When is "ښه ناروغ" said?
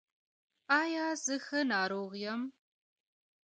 1.45-2.11